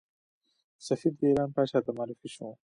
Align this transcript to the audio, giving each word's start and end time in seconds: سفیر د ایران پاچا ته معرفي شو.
سفیر 0.87 1.13
د 1.19 1.21
ایران 1.29 1.49
پاچا 1.55 1.79
ته 1.85 1.91
معرفي 1.97 2.29
شو. 2.35 2.49